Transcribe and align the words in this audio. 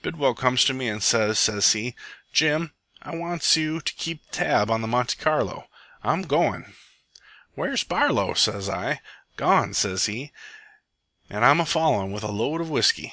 Bidwell 0.00 0.32
comes 0.32 0.64
to 0.64 0.72
me 0.72 0.88
an' 0.88 1.02
sez, 1.02 1.38
sez 1.38 1.74
he, 1.74 1.94
'Jim, 2.32 2.72
I 3.02 3.14
wants 3.14 3.54
you 3.54 3.82
to 3.82 3.92
keep 3.92 4.22
tab 4.30 4.70
on 4.70 4.80
the 4.80 4.86
Monte 4.88 5.16
Carlo. 5.18 5.68
I'm 6.02 6.22
goin'.' 6.22 6.72
"'Where's 7.54 7.84
Barlow?' 7.84 8.32
sez 8.32 8.70
I. 8.70 9.02
'Gone,' 9.36 9.74
sez 9.74 10.06
he, 10.06 10.32
'an' 11.28 11.44
I'm 11.44 11.60
a 11.60 11.66
followin' 11.66 12.12
with 12.12 12.24
a 12.24 12.32
load 12.32 12.62
of 12.62 12.70
whisky.' 12.70 13.12